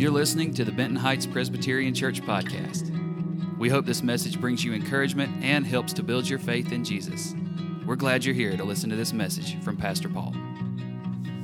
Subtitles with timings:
[0.00, 2.88] You're listening to the Benton Heights Presbyterian Church podcast.
[3.58, 7.34] We hope this message brings you encouragement and helps to build your faith in Jesus.
[7.84, 10.34] We're glad you're here to listen to this message from Pastor Paul.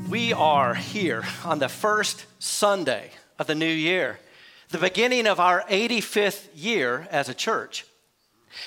[0.08, 4.20] We are here on the first Sunday of the new year,
[4.70, 7.84] the beginning of our 85th year as a church.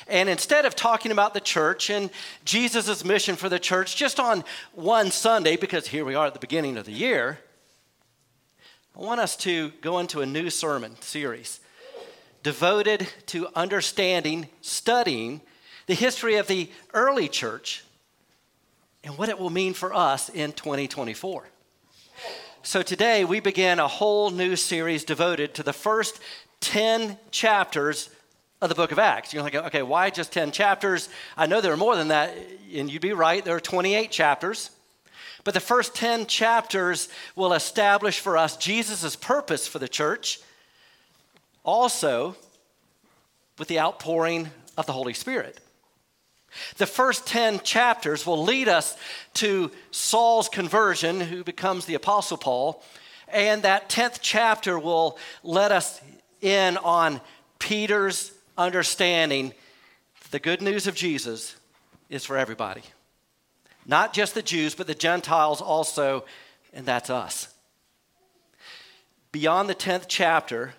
[0.08, 2.12] And instead of talking about the church and
[2.46, 4.44] Jesus' mission for the church just on
[4.74, 7.40] one Sunday, because here we are at the beginning of the year,
[9.00, 11.62] I want us to go into a new sermon series
[12.44, 15.40] devoted to understanding, studying
[15.86, 17.86] the history of the early church
[19.06, 21.48] and what it will mean for us in 2024.
[22.64, 26.20] So today we begin a whole new series devoted to the first
[26.60, 28.10] 10 chapters
[28.62, 29.34] of the book of Acts.
[29.34, 31.08] You're like, okay, why just 10 chapters?
[31.38, 32.36] I know there are more than that,
[32.76, 34.72] and you'd be right, there are 28 chapters.
[35.50, 40.40] But the first 10 chapters will establish for us Jesus' purpose for the church,
[41.64, 42.36] also
[43.58, 45.60] with the outpouring of the Holy Spirit.
[46.78, 48.96] The first 10 chapters will lead us
[49.42, 52.84] to Saul's conversion, who becomes the Apostle Paul.
[53.28, 56.00] And that 10th chapter will let us
[56.42, 57.22] in on
[57.58, 59.56] Peter's understanding
[60.30, 61.56] the good news of Jesus
[62.08, 62.84] is for everybody.
[63.90, 66.24] Not just the Jews, but the Gentiles also,
[66.74, 67.48] and that's us.
[69.32, 70.76] Beyond the 10th chapter,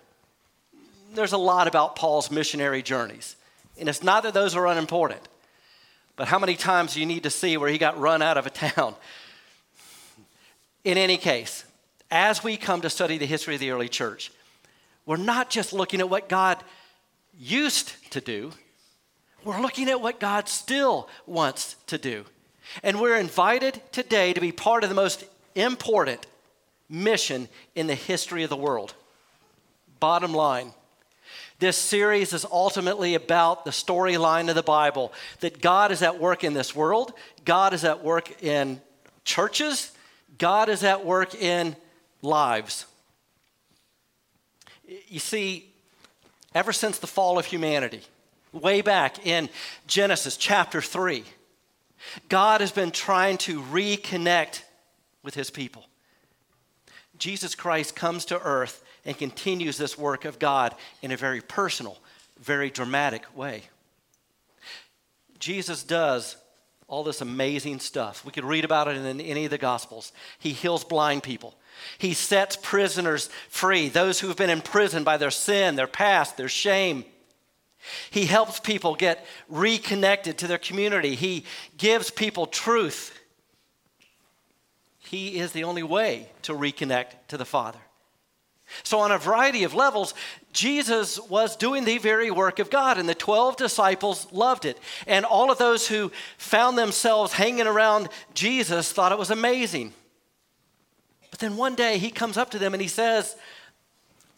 [1.13, 3.35] there's a lot about Paul's missionary journeys.
[3.77, 5.27] And it's not that those are unimportant,
[6.15, 8.45] but how many times do you need to see where he got run out of
[8.45, 8.95] a town?
[10.85, 11.65] In any case,
[12.09, 14.31] as we come to study the history of the early church,
[15.05, 16.63] we're not just looking at what God
[17.37, 18.53] used to do,
[19.43, 22.23] we're looking at what God still wants to do.
[22.83, 25.23] And we're invited today to be part of the most
[25.55, 26.25] important
[26.89, 28.93] mission in the history of the world.
[29.99, 30.73] Bottom line,
[31.59, 36.43] this series is ultimately about the storyline of the Bible that God is at work
[36.43, 37.13] in this world,
[37.45, 38.81] God is at work in
[39.23, 39.91] churches,
[40.37, 41.75] God is at work in
[42.21, 42.87] lives.
[45.07, 45.69] You see,
[46.55, 48.01] ever since the fall of humanity,
[48.51, 49.47] way back in
[49.87, 51.23] Genesis chapter 3,
[52.29, 54.63] God has been trying to reconnect
[55.23, 55.85] with his people.
[57.17, 61.99] Jesus Christ comes to earth and continues this work of God in a very personal,
[62.39, 63.63] very dramatic way.
[65.39, 66.37] Jesus does
[66.87, 68.25] all this amazing stuff.
[68.25, 70.11] We could read about it in any of the Gospels.
[70.39, 71.55] He heals blind people.
[71.97, 76.49] He sets prisoners free, those who have been imprisoned by their sin, their past, their
[76.49, 77.05] shame.
[78.09, 81.15] He helps people get reconnected to their community.
[81.15, 81.45] He
[81.77, 83.17] gives people truth.
[84.99, 87.79] He is the only way to reconnect to the Father.
[88.83, 90.13] So, on a variety of levels,
[90.53, 94.79] Jesus was doing the very work of God, and the 12 disciples loved it.
[95.07, 99.93] And all of those who found themselves hanging around Jesus thought it was amazing.
[101.31, 103.35] But then one day he comes up to them and he says,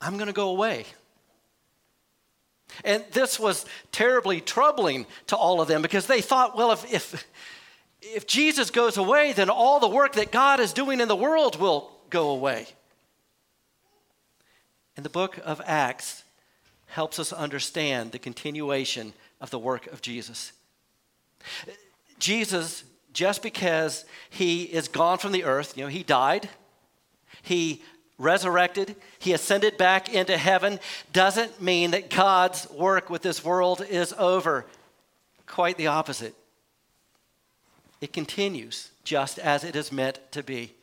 [0.02, 0.86] I'm going to go away.
[2.84, 7.26] And this was terribly troubling to all of them because they thought, well, if, if,
[8.02, 11.60] if Jesus goes away, then all the work that God is doing in the world
[11.60, 12.68] will go away.
[14.96, 16.24] And the book of Acts
[16.88, 20.54] helps us understand the continuation of the work of Jesus.
[22.20, 26.50] Jesus, just because he is gone from the earth, you know, he died,
[27.42, 27.82] he
[28.24, 30.80] resurrected, he ascended back into heaven,
[31.12, 34.66] doesn't mean that God's work with this world is over.
[35.46, 36.34] Quite the opposite.
[38.02, 40.74] It continues just as it is meant to be.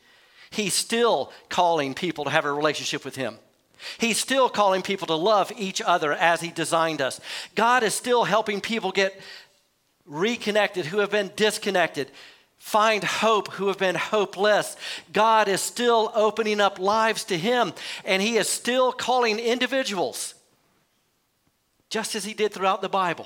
[0.49, 3.37] He's still calling people to have a relationship with him.
[3.97, 7.19] He's still calling people to love each other as He designed us.
[7.55, 9.19] God is still helping people get
[10.05, 12.11] reconnected who have been disconnected
[12.61, 14.77] find hope who have been hopeless.
[15.11, 17.73] God is still opening up lives to Him,
[18.05, 20.35] and He is still calling individuals,
[21.89, 23.25] just as He did throughout the Bible,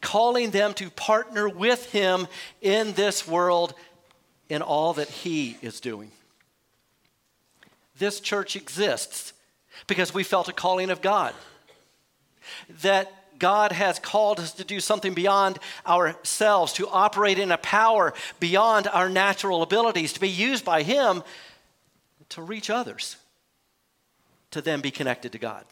[0.00, 2.26] calling them to partner with Him
[2.60, 3.74] in this world
[4.48, 6.10] in all that He is doing.
[7.96, 9.32] This church exists
[9.86, 11.32] because we felt a calling of God.
[12.82, 18.14] That God has called us to do something beyond ourselves, to operate in a power
[18.38, 21.24] beyond our natural abilities, to be used by Him
[22.28, 23.16] to reach others,
[24.52, 25.64] to then be connected to God,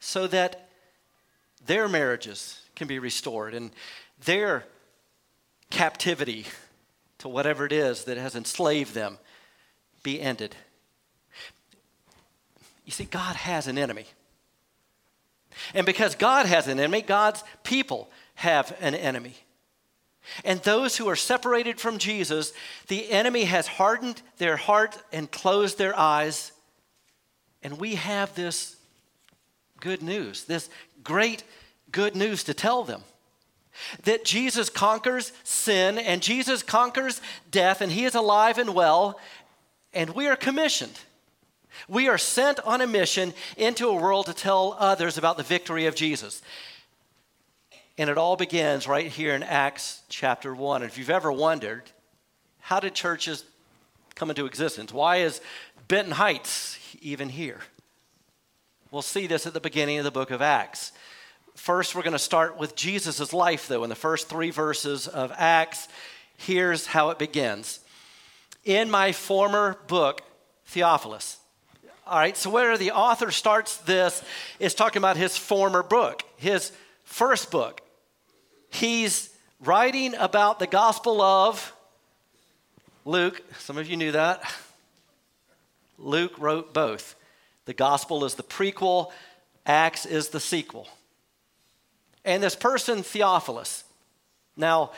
[0.00, 0.68] so that
[1.64, 3.70] their marriages can be restored and
[4.24, 4.64] their
[5.70, 6.46] captivity
[7.18, 9.18] to whatever it is that has enslaved them
[10.02, 10.56] be ended.
[12.84, 14.06] You see, God has an enemy.
[15.74, 19.34] And because God has an enemy, God's people have an enemy.
[20.44, 22.52] And those who are separated from Jesus,
[22.88, 26.52] the enemy has hardened their heart and closed their eyes.
[27.62, 28.76] And we have this
[29.80, 30.68] good news, this
[31.02, 31.42] great
[31.90, 33.02] good news to tell them
[34.04, 37.20] that Jesus conquers sin and Jesus conquers
[37.50, 39.18] death, and he is alive and well,
[39.92, 40.98] and we are commissioned.
[41.88, 45.86] We are sent on a mission into a world to tell others about the victory
[45.86, 46.42] of Jesus.
[47.98, 50.82] And it all begins right here in Acts chapter 1.
[50.82, 51.82] And if you've ever wondered,
[52.60, 53.44] how did churches
[54.14, 54.92] come into existence?
[54.92, 55.40] Why is
[55.88, 57.58] Benton Heights even here?
[58.90, 60.92] We'll see this at the beginning of the book of Acts.
[61.56, 65.32] First, we're going to start with Jesus' life, though, in the first three verses of
[65.36, 65.88] Acts.
[66.36, 67.80] Here's how it begins
[68.64, 70.22] In my former book,
[70.66, 71.39] Theophilus.
[72.06, 74.22] All right, so where the author starts this
[74.58, 76.72] is talking about his former book, his
[77.04, 77.80] first book.
[78.70, 79.30] He's
[79.60, 81.72] writing about the Gospel of
[83.04, 83.42] Luke.
[83.58, 84.42] Some of you knew that.
[85.98, 87.14] Luke wrote both.
[87.66, 89.12] The Gospel is the prequel,
[89.66, 90.88] Acts is the sequel.
[92.24, 93.84] And this person, Theophilus.
[94.56, 94.92] Now,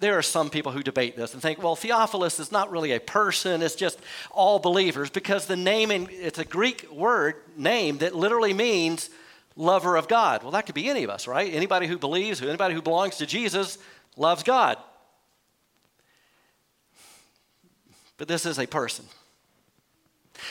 [0.00, 3.00] there are some people who debate this and think, well, Theophilus is not really a
[3.00, 3.98] person, it's just
[4.30, 9.10] all believers, because the name, in, it's a Greek word name that literally means
[9.56, 10.42] lover of God.
[10.42, 11.52] Well, that could be any of us, right?
[11.52, 13.78] Anybody who believes, anybody who belongs to Jesus
[14.16, 14.78] loves God.
[18.16, 19.04] But this is a person.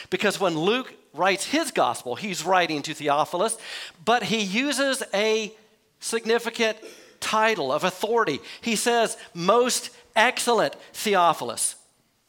[0.09, 3.57] Because when Luke writes his gospel, he's writing to Theophilus,
[4.03, 5.53] but he uses a
[5.99, 6.77] significant
[7.23, 8.39] title of authority.
[8.61, 11.75] He says, Most excellent Theophilus.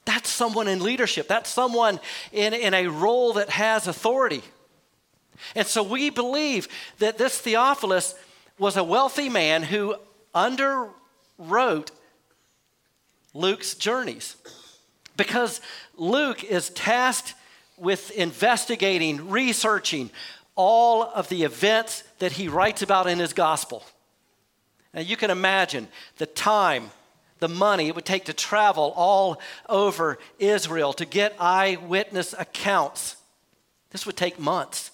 [0.04, 1.98] That's someone in leadership, that's someone
[2.32, 4.42] in, in a role that has authority.
[5.54, 6.68] And so we believe
[6.98, 8.14] that this Theophilus
[8.58, 9.96] was a wealthy man who
[10.34, 11.90] underwrote
[13.32, 14.36] Luke's journeys.
[15.16, 15.60] Because
[15.96, 17.34] Luke is tasked
[17.76, 20.10] with investigating, researching
[20.54, 23.84] all of the events that he writes about in his gospel.
[24.94, 25.88] Now you can imagine
[26.18, 26.90] the time,
[27.40, 33.16] the money it would take to travel all over Israel to get eyewitness accounts.
[33.90, 34.90] This would take months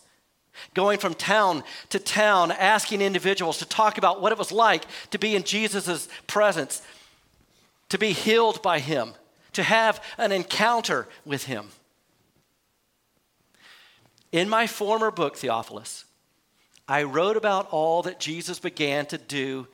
[0.75, 5.19] going from town to town, asking individuals to talk about what it was like to
[5.19, 6.83] be in Jesus' presence,
[7.89, 9.15] to be healed by him,
[9.53, 11.69] to have an encounter with him.
[14.33, 16.05] In my former book, Theophilus,
[16.87, 19.67] I wrote about all that Jesus began to do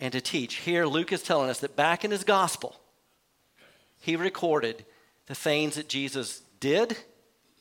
[0.00, 0.56] and to teach.
[0.56, 2.80] Here, Luke is telling us that back in his gospel,
[4.00, 4.84] he recorded
[5.26, 6.96] the things that Jesus did,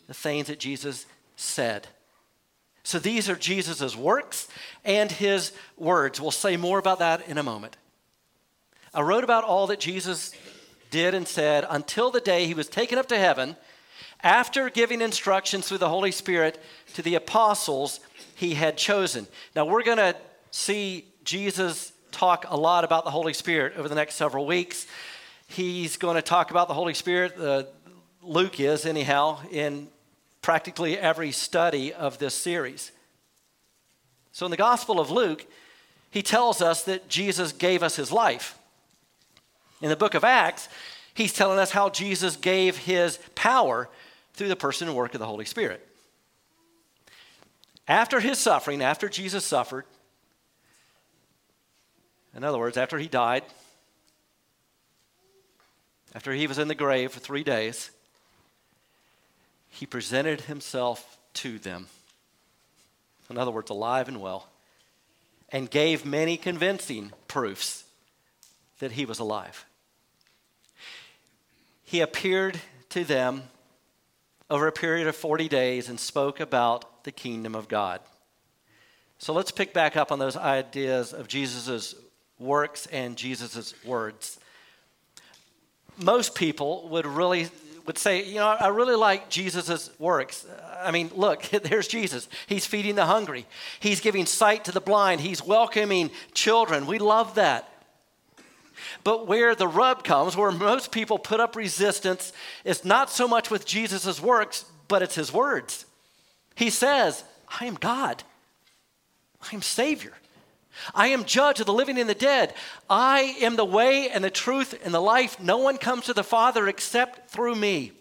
[0.08, 1.06] the things that Jesus
[1.36, 1.88] said.
[2.84, 4.48] So these are Jesus' works
[4.84, 6.20] and his words.
[6.20, 7.78] We'll say more about that in a moment.
[8.94, 10.34] I wrote about all that Jesus
[10.90, 13.56] did and said until the day he was taken up to heaven
[14.22, 16.60] after giving instructions through the Holy Spirit
[16.96, 18.00] to the apostles
[18.36, 19.28] he had chosen.
[19.56, 20.16] Now, we're going to
[20.52, 24.88] see Jesus talk a lot about the Holy Spirit over the next several weeks.
[25.48, 27.64] He's going to talk about the Holy Spirit, uh,
[28.22, 29.88] Luke is, anyhow, in
[30.42, 32.92] practically every study of this series.
[34.32, 35.46] So, in the Gospel of Luke,
[36.12, 38.58] he tells us that Jesus gave us his life.
[39.82, 40.68] In the book of Acts,
[41.14, 43.90] he's telling us how Jesus gave his power
[44.34, 45.86] through the person and work of the Holy Spirit.
[47.88, 49.86] After his suffering, after Jesus suffered,
[52.36, 53.44] in other words, after he died,
[56.14, 57.92] after he was in the grave for three days,
[59.70, 61.88] he presented himself to them.
[63.30, 64.48] In other words, alive and well,
[65.50, 67.84] and gave many convincing proofs
[68.80, 69.66] that he was alive.
[71.84, 72.60] He appeared
[72.90, 73.44] to them
[74.50, 78.02] over a period of 40 days and spoke about the kingdom of God.
[79.20, 81.94] So let's pick back up on those ideas of Jesus'
[82.40, 84.40] works and Jesus' words.
[85.98, 87.50] Most people would really
[87.86, 90.46] would say, you know, I really like Jesus' works.
[90.80, 92.30] I mean, look, there's Jesus.
[92.46, 93.48] He's feeding the hungry.
[93.80, 95.22] He's giving sight to the blind.
[95.22, 96.86] He's welcoming children.
[96.86, 97.68] We love that.
[99.04, 102.32] But where the rub comes, where most people put up resistance,
[102.64, 105.86] is not so much with Jesus' works, but it's his words.
[106.54, 107.24] He says,
[107.60, 108.24] I am God,
[109.42, 110.14] I am Savior.
[110.94, 112.54] I am judge of the living and the dead.
[112.90, 115.40] I am the way and the truth and the life.
[115.40, 117.92] No one comes to the Father except through me.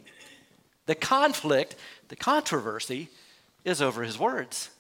[0.87, 1.77] The conflict,
[2.09, 3.09] the controversy,
[3.65, 4.71] is over his words.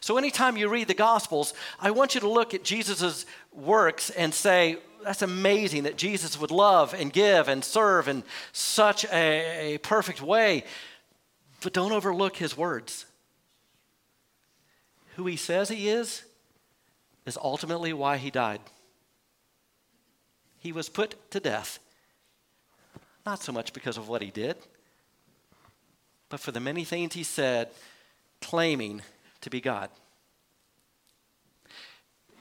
[0.00, 4.32] So, anytime you read the Gospels, I want you to look at Jesus' works and
[4.32, 9.78] say, that's amazing that Jesus would love and give and serve in such a, a
[9.78, 10.64] perfect way.
[11.62, 13.06] But don't overlook his words.
[15.16, 16.24] Who he says he is,
[17.28, 18.60] is ultimately why he died.
[20.58, 21.78] He was put to death,
[23.24, 24.56] not so much because of what he did,
[26.28, 27.68] but for the many things he said,
[28.40, 29.02] claiming
[29.40, 29.90] to be God.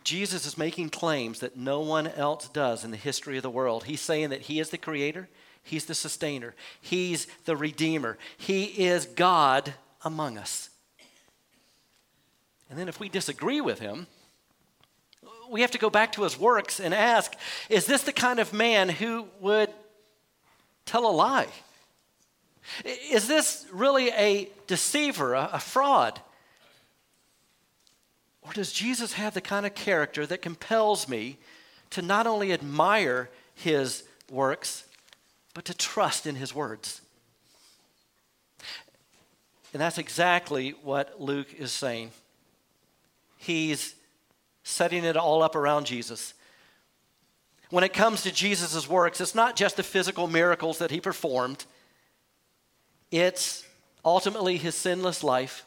[0.07, 3.83] Jesus is making claims that no one else does in the history of the world.
[3.83, 5.27] He's saying that He is the creator,
[5.63, 9.73] He's the sustainer, He's the redeemer, He is God
[10.05, 10.69] among us.
[12.69, 14.07] And then if we disagree with Him,
[15.49, 17.33] we have to go back to His works and ask
[17.69, 19.69] is this the kind of man who would
[20.85, 21.47] tell a lie?
[22.83, 26.19] Is this really a deceiver, a, a fraud?
[28.41, 31.37] Or does Jesus have the kind of character that compels me
[31.91, 34.85] to not only admire his works,
[35.53, 37.01] but to trust in his words?
[39.73, 42.11] And that's exactly what Luke is saying.
[43.37, 43.93] He's
[44.67, 46.33] setting it all up around Jesus.
[47.69, 51.65] When it comes to Jesus' works, it's not just the physical miracles that he performed,
[53.11, 53.65] it's
[54.03, 55.65] ultimately his sinless life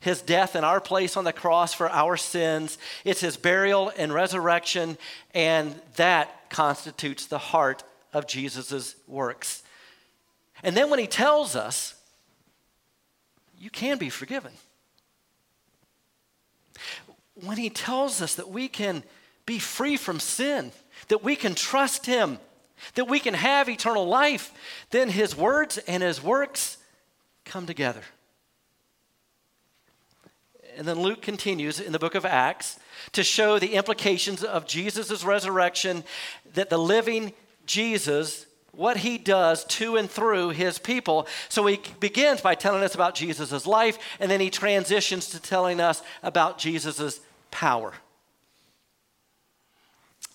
[0.00, 2.76] his death in our place on the cross for our sins.
[3.04, 4.98] It's his burial and resurrection,
[5.32, 9.62] and that constitutes the heart of Jesus' works.
[10.62, 11.94] And then when he tells us,
[13.58, 14.52] you can be forgiven.
[17.42, 19.02] When he tells us that we can
[19.46, 20.70] be free from sin,
[21.08, 22.38] that we can trust him,
[22.94, 24.52] that we can have eternal life,
[24.90, 26.78] then his words and his works
[27.44, 28.02] come together.
[30.76, 32.78] And then Luke continues in the book of Acts
[33.12, 36.04] to show the implications of Jesus' resurrection,
[36.54, 37.32] that the living
[37.66, 41.26] Jesus, what he does to and through his people.
[41.48, 45.80] So he begins by telling us about Jesus' life, and then he transitions to telling
[45.80, 47.20] us about Jesus'
[47.52, 47.92] power.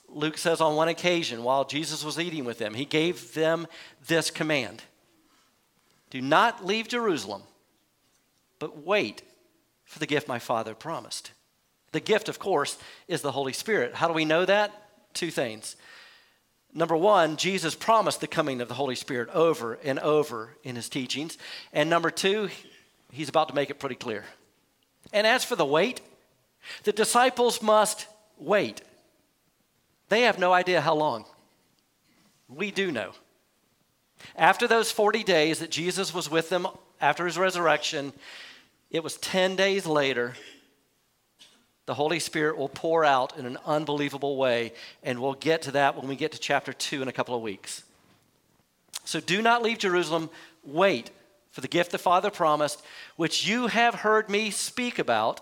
[0.08, 3.68] Luke says on one occasion, while Jesus was eating with them, he gave them
[4.08, 4.82] this command
[6.10, 7.42] Do not leave Jerusalem,
[8.60, 9.22] but wait
[9.84, 11.32] for the gift my Father promised.
[11.92, 13.96] The gift, of course, is the Holy Spirit.
[13.96, 14.72] How do we know that?
[15.14, 15.76] Two things.
[16.74, 20.90] Number one, Jesus promised the coming of the Holy Spirit over and over in his
[20.90, 21.38] teachings.
[21.74, 22.50] And number two,
[23.12, 24.26] he's about to make it pretty clear.
[25.14, 26.02] And as for the wait,
[26.84, 28.08] the disciples must
[28.38, 28.82] wait.
[30.10, 31.26] They have no idea how long.
[32.48, 33.12] We do know.
[34.36, 36.68] After those 40 days that Jesus was with them
[37.02, 38.14] after his resurrection,
[38.90, 40.34] it was 10 days later.
[41.86, 45.96] The Holy Spirit will pour out in an unbelievable way, and we'll get to that
[45.96, 47.84] when we get to chapter 2 in a couple of weeks.
[49.06, 50.30] So do not leave Jerusalem.
[50.66, 51.12] Wait
[51.52, 52.82] for the gift the Father promised,
[53.16, 55.42] which you have heard me speak about.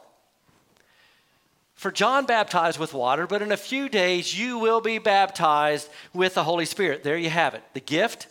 [1.75, 6.33] For John baptized with water, but in a few days you will be baptized with
[6.33, 7.03] the Holy Spirit.
[7.03, 8.27] There you have it the gift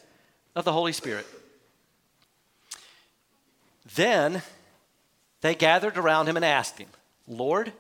[0.56, 1.26] of the Holy Spirit.
[3.94, 4.42] Then
[5.42, 6.88] they gathered around him and asked him,
[7.28, 7.72] Lord,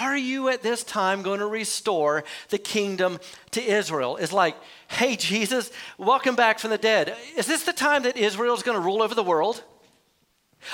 [0.00, 3.18] are you at this time going to restore the kingdom
[3.50, 4.16] to Israel?
[4.16, 4.56] It's like,
[4.88, 7.14] hey, Jesus, welcome back from the dead.
[7.36, 9.62] Is this the time that Israel is going to rule over the world?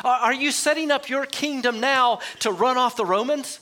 [0.04, 3.58] Are you setting up your kingdom now to run off the Romans?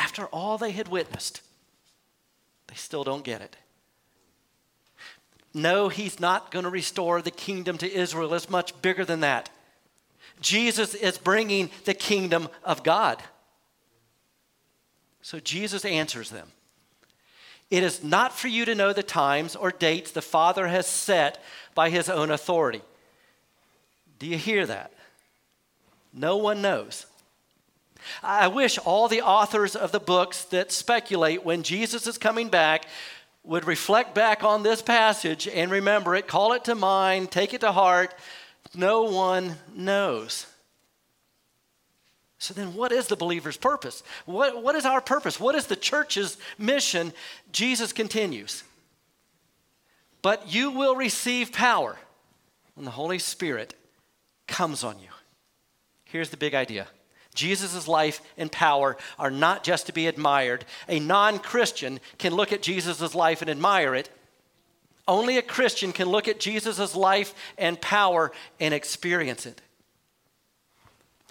[0.00, 1.42] After all they had witnessed,
[2.68, 3.54] they still don't get it.
[5.52, 8.32] No, he's not going to restore the kingdom to Israel.
[8.32, 9.50] It's much bigger than that.
[10.40, 13.22] Jesus is bringing the kingdom of God.
[15.20, 16.48] So Jesus answers them
[17.68, 21.42] It is not for you to know the times or dates the Father has set
[21.74, 22.80] by his own authority.
[24.18, 24.92] Do you hear that?
[26.14, 27.04] No one knows.
[28.22, 32.86] I wish all the authors of the books that speculate when Jesus is coming back
[33.44, 37.62] would reflect back on this passage and remember it, call it to mind, take it
[37.62, 38.14] to heart,
[38.74, 40.46] no one knows.
[42.38, 44.02] So then, what is the believer's purpose?
[44.24, 45.38] What, what is our purpose?
[45.38, 47.12] What is the church's mission?
[47.52, 48.64] Jesus continues.
[50.22, 51.98] But you will receive power
[52.74, 53.74] when the Holy Spirit
[54.46, 55.08] comes on you.
[56.04, 56.88] Here's the big idea
[57.34, 60.64] Jesus' life and power are not just to be admired.
[60.88, 64.10] A non Christian can look at Jesus' life and admire it,
[65.06, 69.60] Only a Christian can look at Jesus' life and power and experience it.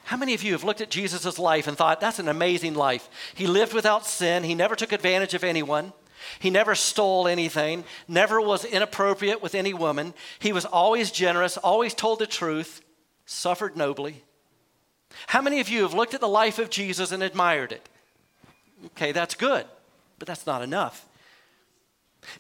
[0.04, 3.08] How many of you have looked at Jesus' life and thought, that's an amazing life?
[3.36, 5.94] He lived without sin, he never took advantage of anyone.
[6.40, 10.14] He never stole anything, never was inappropriate with any woman.
[10.40, 12.82] He was always generous, always told the truth,
[13.26, 14.24] suffered nobly.
[15.28, 17.88] How many of you have looked at the life of Jesus and admired it?
[18.88, 19.66] Okay, that's good,
[20.18, 21.06] but that's not enough.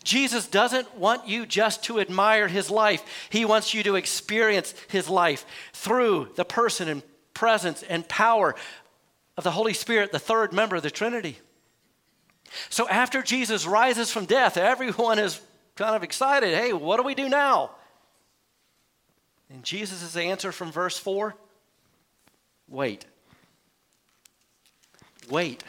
[0.03, 3.03] Jesus doesn't want you just to admire his life.
[3.29, 8.55] He wants you to experience his life through the person and presence and power
[9.37, 11.37] of the Holy Spirit, the third member of the Trinity.
[12.69, 15.39] So after Jesus rises from death, everyone is
[15.75, 16.53] kind of excited.
[16.53, 17.71] Hey, what do we do now?
[19.49, 21.35] And Jesus' answer from verse 4
[22.69, 23.05] wait.
[25.29, 25.63] Wait.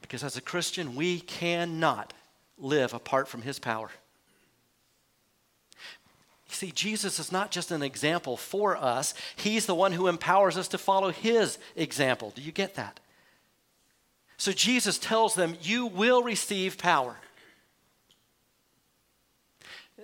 [0.00, 2.12] Because as a Christian, we cannot
[2.58, 3.90] live apart from his power.
[6.48, 10.56] You see, Jesus is not just an example for us, he's the one who empowers
[10.56, 12.32] us to follow his example.
[12.34, 13.00] Do you get that?
[14.36, 17.16] So Jesus tells them, You will receive power.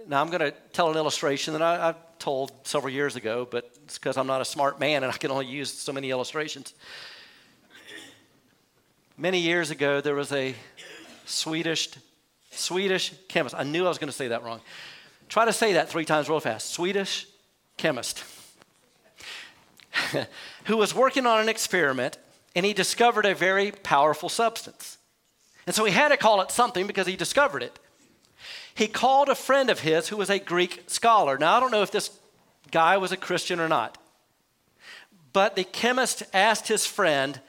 [0.07, 3.71] Now, I'm going to tell an illustration that I, have told several years ago, but
[3.85, 6.75] it's because I'm not a smart man and I can only use so many illustrations.
[9.17, 10.55] Many years ago, there was a
[11.27, 11.91] Swedish,
[12.51, 13.55] Swedish chemist.
[13.59, 14.61] I knew I was going to say that wrong.
[15.29, 16.71] Try to say that three times real fast.
[16.71, 17.27] Swedish
[17.77, 18.25] chemist
[20.65, 22.19] who was working on an experiment
[22.55, 24.99] and he discovered a very powerful substance.
[25.67, 27.79] And so he had to call it something because he discovered it.
[28.75, 31.39] He called a friend of his who was a Greek scholar.
[31.39, 32.11] Now, I don't know if this
[32.71, 33.99] guy was a Christian or not,
[35.33, 37.41] but the chemist asked his friend,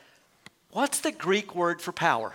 [0.72, 2.34] What's the Greek word for power?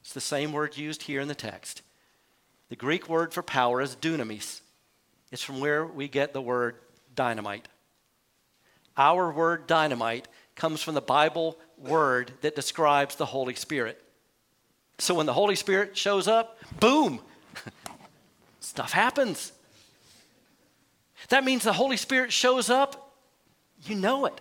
[0.00, 1.80] It's the same word used here in the text.
[2.68, 4.60] The Greek word for power is dunamis.
[5.32, 6.76] It's from where we get the word
[7.14, 7.68] dynamite.
[8.96, 14.03] Our word dynamite comes from the Bible word that describes the Holy Spirit.
[14.98, 17.20] So when the Holy Spirit shows up, boom,
[18.60, 19.52] stuff happens.
[21.28, 23.16] That means the Holy Spirit shows up,
[23.84, 24.40] you know it.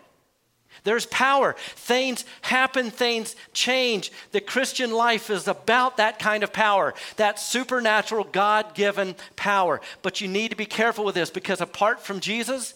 [0.83, 1.55] There's power.
[1.75, 4.11] Things happen, things change.
[4.31, 9.81] The Christian life is about that kind of power, that supernatural, God given power.
[10.01, 12.73] But you need to be careful with this because apart from Jesus,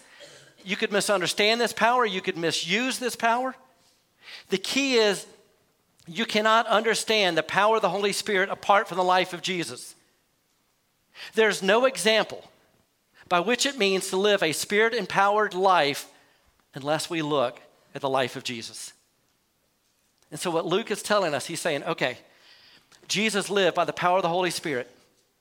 [0.63, 3.55] you could misunderstand this power, you could misuse this power.
[4.49, 5.25] The key is
[6.07, 9.95] you cannot understand the power of the Holy Spirit apart from the life of Jesus.
[11.33, 12.49] There's no example
[13.27, 16.07] by which it means to live a spirit empowered life
[16.73, 17.59] unless we look
[17.93, 18.93] at the life of Jesus.
[20.31, 22.17] And so, what Luke is telling us, he's saying, okay,
[23.07, 24.89] Jesus lived by the power of the Holy Spirit.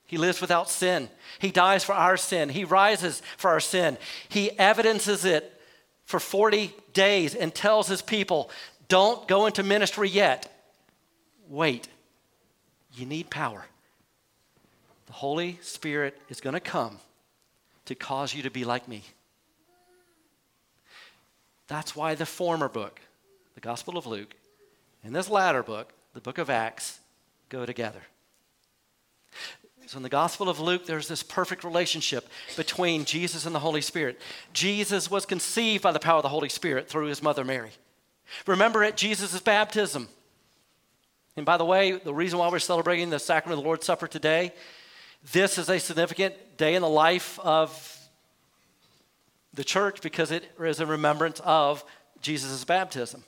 [0.06, 1.08] He lives without sin.
[1.40, 2.48] He dies for our sin.
[2.48, 3.98] He rises for our sin.
[4.28, 5.60] He evidences it
[6.04, 8.50] for 40 days and tells his people,
[8.88, 10.55] don't go into ministry yet.
[11.48, 11.88] Wait.
[12.94, 13.66] You need power.
[15.06, 16.98] The Holy Spirit is going to come
[17.84, 19.02] to cause you to be like me.
[21.68, 23.00] That's why the former book,
[23.54, 24.34] the Gospel of Luke,
[25.04, 27.00] and this latter book, the book of Acts,
[27.48, 28.00] go together.
[29.86, 33.80] So in the Gospel of Luke, there's this perfect relationship between Jesus and the Holy
[33.80, 34.20] Spirit.
[34.52, 37.70] Jesus was conceived by the power of the Holy Spirit through his mother Mary.
[38.46, 40.08] Remember at Jesus' baptism.
[41.36, 44.08] And by the way, the reason why we're celebrating the sacrament of the Lord's Supper
[44.08, 44.52] today,
[45.32, 47.98] this is a significant day in the life of
[49.52, 51.84] the church because it is a remembrance of
[52.22, 53.24] Jesus' baptism.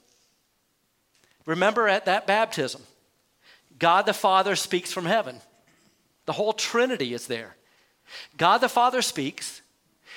[1.44, 2.82] Remember at that baptism,
[3.78, 5.40] God the Father speaks from heaven.
[6.26, 7.56] The whole Trinity is there.
[8.36, 9.62] God the Father speaks.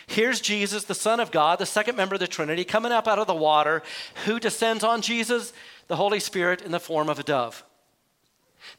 [0.08, 3.20] Here's Jesus, the Son of God, the second member of the Trinity, coming up out
[3.20, 3.82] of the water.
[4.26, 5.54] Who descends on Jesus?
[5.88, 7.64] The Holy Spirit in the form of a dove.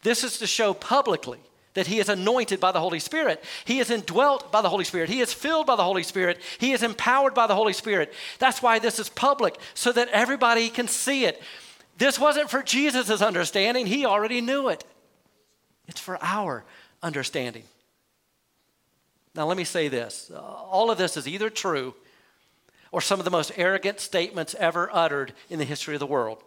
[0.03, 1.41] This is to show publicly
[1.75, 3.43] that he is anointed by the Holy Spirit.
[3.65, 5.09] He is indwelt by the Holy Spirit.
[5.09, 6.41] He is filled by the Holy Spirit.
[6.59, 8.13] He is empowered by the Holy Spirit.
[8.39, 11.43] That's why this is public, so that everybody can see it.
[11.99, 14.85] This wasn't for Jesus' understanding, he already knew it.
[15.89, 16.65] It's for our
[17.03, 17.65] understanding.
[19.35, 21.95] Now, let me say this all of this is either true
[22.91, 26.43] or some of the most arrogant statements ever uttered in the history of the world.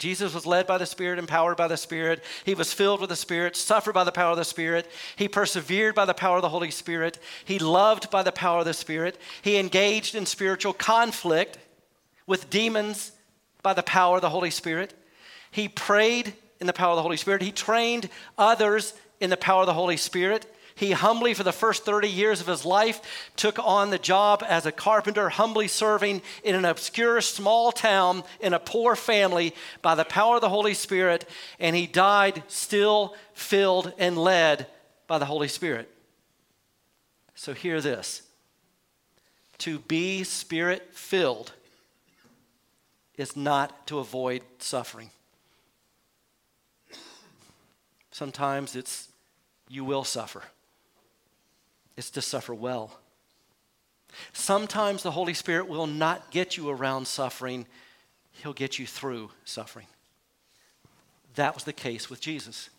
[0.00, 2.24] Jesus was led by the Spirit, empowered by the Spirit.
[2.44, 4.90] He was filled with the Spirit, suffered by the power of the Spirit.
[5.14, 7.18] He persevered by the power of the Holy Spirit.
[7.44, 9.20] He loved by the power of the Spirit.
[9.42, 11.58] He engaged in spiritual conflict
[12.26, 13.12] with demons
[13.62, 14.94] by the power of the Holy Spirit.
[15.50, 17.42] He prayed in the power of the Holy Spirit.
[17.42, 18.08] He trained
[18.38, 20.46] others in the power of the Holy Spirit.
[20.80, 23.02] He humbly, for the first 30 years of his life,
[23.36, 28.54] took on the job as a carpenter, humbly serving in an obscure small town in
[28.54, 33.92] a poor family by the power of the Holy Spirit, and he died still filled
[33.98, 34.68] and led
[35.06, 35.94] by the Holy Spirit.
[37.34, 38.22] So, hear this
[39.58, 41.52] to be spirit filled
[43.18, 45.10] is not to avoid suffering.
[48.12, 49.10] Sometimes it's
[49.68, 50.42] you will suffer
[52.00, 52.90] is to suffer well.
[54.32, 57.66] Sometimes the Holy Spirit will not get you around suffering,
[58.32, 59.86] He'll get you through suffering.
[61.34, 62.70] That was the case with Jesus.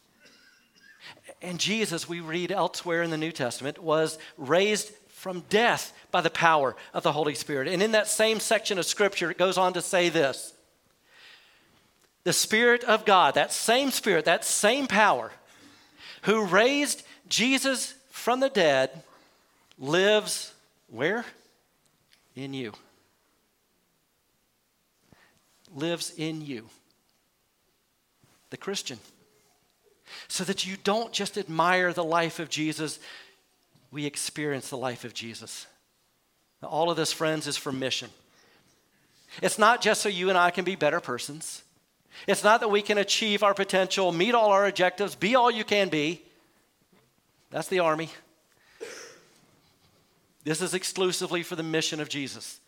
[1.39, 6.31] And Jesus, we read elsewhere in the New Testament, was raised from death by the
[6.31, 7.67] power of the Holy Spirit.
[7.67, 10.51] And in that same section of Scripture, it goes on to say this
[12.23, 15.31] The Spirit of God, that same Spirit, that same power,
[16.23, 19.03] who raised Jesus from the dead,
[19.81, 20.53] lives
[20.87, 21.25] where?
[22.35, 22.71] In you.
[25.73, 26.69] Lives in you.
[28.51, 28.99] The Christian.
[30.27, 32.99] So that you don't just admire the life of Jesus,
[33.91, 35.65] we experience the life of Jesus.
[36.61, 38.09] Now, all of this, friends, is for mission.
[39.41, 41.63] It's not just so you and I can be better persons.
[42.27, 45.63] It's not that we can achieve our potential, meet all our objectives, be all you
[45.63, 46.21] can be.
[47.49, 48.09] That's the army.
[50.43, 52.59] This is exclusively for the mission of Jesus.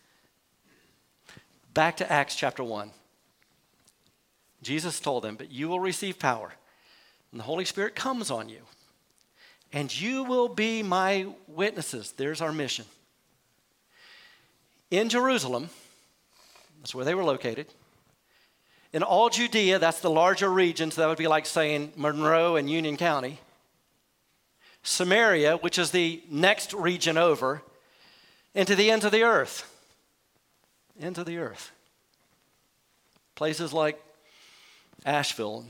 [1.72, 2.90] Back to Acts chapter 1.
[4.62, 6.54] Jesus told them, But you will receive power,
[7.32, 8.60] and the Holy Spirit comes on you,
[9.72, 12.12] and you will be my witnesses.
[12.16, 12.86] There's our mission.
[14.90, 15.68] In Jerusalem,
[16.80, 17.66] that's where they were located.
[18.92, 22.70] In all Judea, that's the larger region, so that would be like saying Monroe and
[22.70, 23.40] Union County.
[24.84, 27.62] Samaria, which is the next region over,
[28.54, 29.70] into the ends of the earth.
[31.00, 31.72] Into the earth.
[33.34, 34.00] Places like
[35.04, 35.64] Asheville,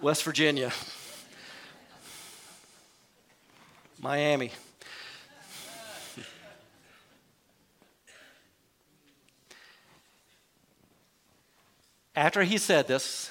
[0.00, 0.72] West Virginia,
[4.00, 4.50] Miami.
[12.16, 13.30] After he said this,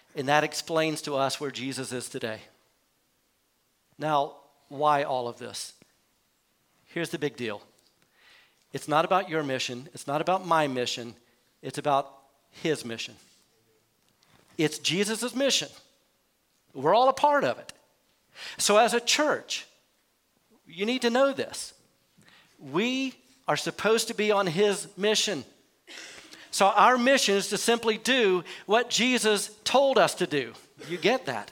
[0.15, 2.39] And that explains to us where Jesus is today.
[3.97, 4.35] Now,
[4.67, 5.73] why all of this?
[6.87, 7.61] Here's the big deal
[8.73, 11.15] it's not about your mission, it's not about my mission,
[11.61, 12.11] it's about
[12.51, 13.15] his mission.
[14.57, 15.69] It's Jesus' mission.
[16.73, 17.73] We're all a part of it.
[18.57, 19.65] So, as a church,
[20.67, 21.73] you need to know this.
[22.59, 23.15] We
[23.47, 25.43] are supposed to be on his mission.
[26.51, 30.53] So, our mission is to simply do what Jesus told us to do.
[30.89, 31.51] You get that?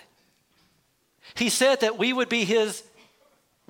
[1.35, 2.83] He said that we would be his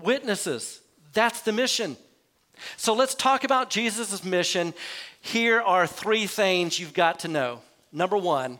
[0.01, 0.81] witnesses.
[1.13, 1.97] That's the mission.
[2.77, 4.73] So, let's talk about Jesus' mission.
[5.21, 7.61] Here are three things you've got to know.
[7.91, 8.59] Number one,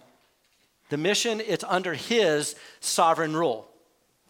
[0.90, 3.69] the mission is under his sovereign rule.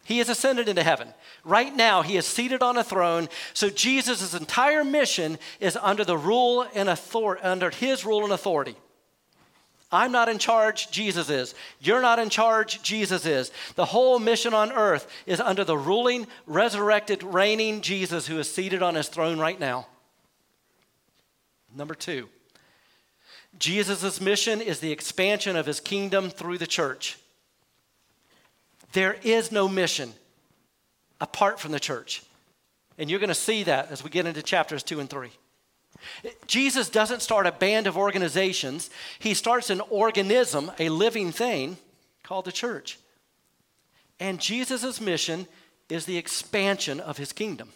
[0.04, 1.14] He has ascended into heaven.
[1.44, 3.28] Right now, he is seated on a throne.
[3.54, 8.76] So Jesus' entire mission is under the rule and authority, under his rule and authority.
[9.92, 11.54] I'm not in charge, Jesus is.
[11.80, 13.50] You're not in charge, Jesus is.
[13.74, 18.82] The whole mission on earth is under the ruling, resurrected, reigning Jesus who is seated
[18.82, 19.86] on his throne right now.
[21.74, 22.28] Number two,
[23.58, 27.18] Jesus' mission is the expansion of his kingdom through the church.
[28.92, 30.12] There is no mission
[31.20, 32.22] apart from the church.
[32.98, 35.30] And you're going to see that as we get into chapters two and three.
[36.46, 41.76] Jesus doesn't start a band of organizations, he starts an organism, a living thing
[42.22, 42.98] called the church.
[44.18, 45.46] And Jesus' mission
[45.88, 47.70] is the expansion of his kingdom.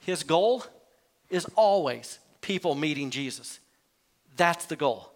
[0.00, 0.64] His goal
[1.30, 3.60] is always people meeting Jesus.
[4.36, 5.11] That's the goal.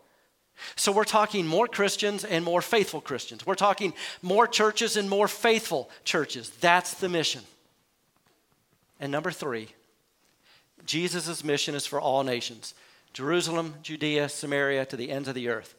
[0.74, 3.46] So we're talking more Christians and more faithful Christians.
[3.46, 3.92] We're talking
[4.22, 6.50] more churches and more faithful churches.
[6.60, 7.42] That's the mission.
[8.98, 9.68] And number three,
[10.86, 12.74] Jesus' mission is for all nations
[13.12, 15.74] Jerusalem, Judea, Samaria, to the ends of the earth.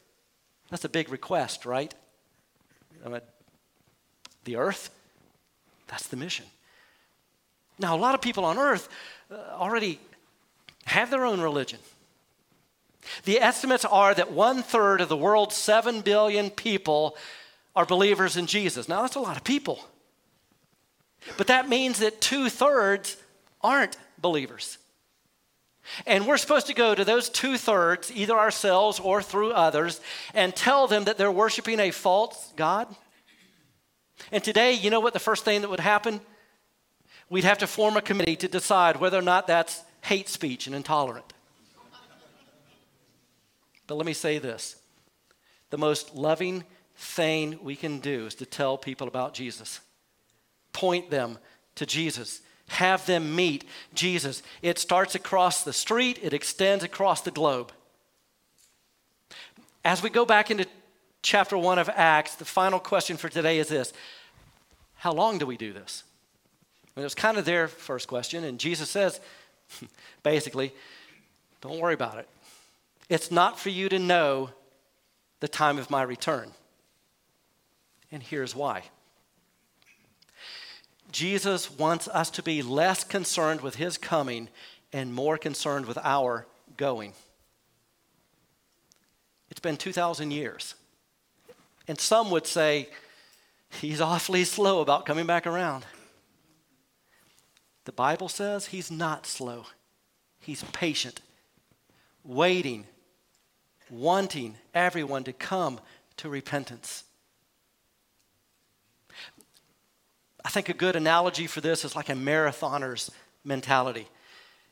[0.70, 1.94] That's a big request, right?
[4.44, 4.90] the earth.
[5.88, 6.46] That's the mission.
[7.78, 8.90] Now, a lot of people on earth
[9.32, 10.00] uh, already
[10.86, 11.80] have their own religion.
[13.24, 17.18] The estimates are that one third of the world's 7 billion people
[17.76, 18.88] are believers in Jesus.
[18.90, 19.80] Now, that's a lot of people.
[21.38, 23.18] But that means that two thirds
[23.62, 24.78] aren't believers.
[26.06, 30.02] And we're supposed to go to those two thirds, either ourselves or through others,
[30.34, 32.94] and tell them that they're worshiping a false God.
[34.32, 36.20] And today, you know what the first thing that would happen?
[37.30, 40.76] We'd have to form a committee to decide whether or not that's hate speech and
[40.76, 41.34] intolerant.
[43.88, 44.76] But let me say this
[45.70, 46.64] the most loving
[46.96, 49.80] thing we can do is to tell people about Jesus,
[50.74, 51.38] point them
[51.76, 54.44] to Jesus, have them meet Jesus.
[54.62, 57.72] It starts across the street, it extends across the globe.
[59.86, 60.66] As we go back into
[61.22, 63.94] chapter 1 of Acts, the final question for today is this
[64.96, 66.04] How long do we do this?
[66.84, 69.20] I mean, it was kind of their first question, and Jesus says,
[70.24, 70.74] basically,
[71.62, 72.28] don't worry about it.
[73.10, 74.50] It's not for you to know
[75.40, 76.52] the time of my return.
[78.12, 78.84] And here's why.
[81.12, 84.50] Jesus wants us to be less concerned with his coming
[84.92, 87.14] and more concerned with our going.
[89.50, 90.76] It's been 2,000 years.
[91.88, 92.90] And some would say
[93.70, 95.86] he's awfully slow about coming back around.
[97.86, 99.66] The Bible says he's not slow,
[100.42, 101.22] he's patient,
[102.24, 102.86] waiting
[103.90, 105.80] wanting everyone to come
[106.18, 107.04] to repentance.
[110.44, 113.12] I think a good analogy for this is like a marathoner's
[113.44, 114.08] mentality.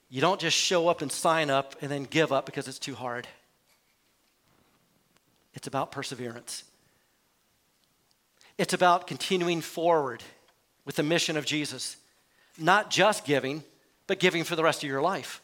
[0.09, 2.95] You don't just show up and sign up and then give up because it's too
[2.95, 3.27] hard.
[5.53, 6.63] It's about perseverance.
[8.57, 10.23] It's about continuing forward
[10.85, 11.97] with the mission of Jesus.
[12.57, 13.63] Not just giving,
[14.07, 15.41] but giving for the rest of your life.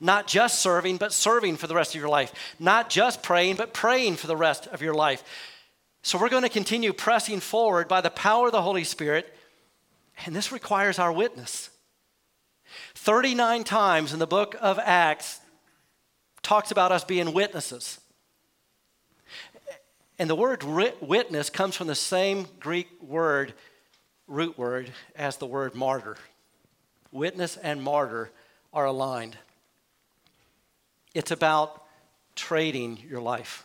[0.00, 2.32] Not just serving, but serving for the rest of your life.
[2.58, 5.22] Not just praying, but praying for the rest of your life.
[6.02, 9.34] So we're going to continue pressing forward by the power of the Holy Spirit,
[10.24, 11.68] and this requires our witness.
[12.94, 15.40] 39 times in the book of Acts
[16.42, 18.00] talks about us being witnesses.
[20.18, 23.54] And the word witness comes from the same Greek word,
[24.26, 26.16] root word, as the word martyr.
[27.12, 28.30] Witness and martyr
[28.72, 29.36] are aligned.
[31.14, 31.82] It's about
[32.36, 33.64] trading your life.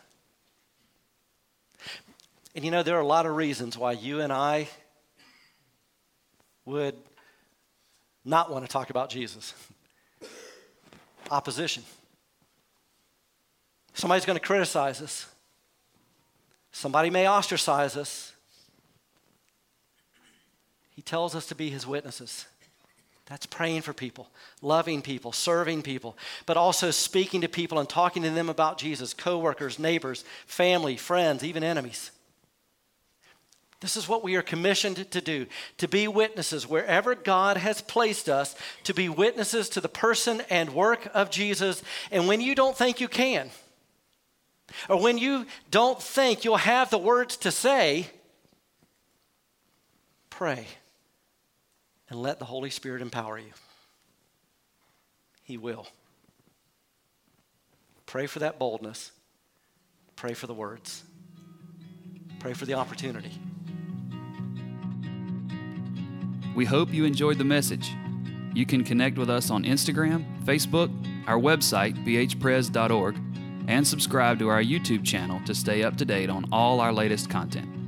[2.56, 4.68] And you know, there are a lot of reasons why you and I
[6.66, 6.96] would
[8.24, 9.54] not want to talk about Jesus.
[11.30, 11.84] Opposition.
[13.94, 15.28] Somebody's going to criticize us.
[16.72, 18.34] Somebody may ostracize us.
[20.90, 22.46] He tells us to be his witnesses.
[23.28, 24.30] That's praying for people,
[24.62, 29.16] loving people, serving people, but also speaking to people and talking to them about Jesus,
[29.16, 32.12] coworkers, neighbors, family, friends, even enemies.
[33.82, 35.48] This is what we are commissioned to do
[35.80, 40.74] to be witnesses wherever God has placed us, to be witnesses to the person and
[40.74, 41.84] work of Jesus.
[42.12, 43.50] And when you don't think you can,
[44.88, 48.08] or when you don't think you'll have the words to say,
[50.30, 50.68] pray
[52.10, 53.52] and let the Holy Spirit empower you.
[55.44, 55.88] He will.
[58.06, 59.12] Pray for that boldness.
[60.16, 61.04] Pray for the words.
[62.40, 63.32] Pray for the opportunity.
[66.56, 67.92] We hope you enjoyed the message.
[68.54, 70.90] You can connect with us on Instagram, Facebook,
[71.28, 73.18] our website, bhpres.org,
[73.68, 77.30] and subscribe to our YouTube channel to stay up to date on all our latest
[77.30, 77.85] content.